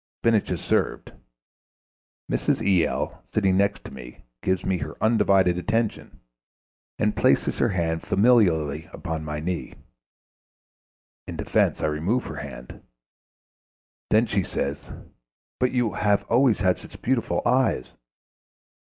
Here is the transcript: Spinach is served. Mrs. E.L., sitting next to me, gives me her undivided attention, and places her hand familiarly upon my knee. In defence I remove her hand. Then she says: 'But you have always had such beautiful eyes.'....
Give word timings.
Spinach 0.21 0.49
is 0.49 0.59
served. 0.61 1.11
Mrs. 2.27 2.59
E.L., 2.65 3.23
sitting 3.31 3.55
next 3.55 3.83
to 3.85 3.93
me, 3.93 4.23
gives 4.41 4.65
me 4.65 4.79
her 4.79 4.95
undivided 4.99 5.59
attention, 5.59 6.21
and 6.97 7.15
places 7.15 7.59
her 7.59 7.69
hand 7.69 8.01
familiarly 8.01 8.89
upon 8.93 9.23
my 9.23 9.39
knee. 9.39 9.75
In 11.27 11.35
defence 11.35 11.81
I 11.81 11.85
remove 11.85 12.23
her 12.23 12.37
hand. 12.37 12.81
Then 14.09 14.25
she 14.25 14.43
says: 14.43 14.89
'But 15.59 15.71
you 15.71 15.91
have 15.93 16.25
always 16.31 16.61
had 16.61 16.79
such 16.79 16.99
beautiful 17.03 17.43
eyes.'.... 17.45 17.93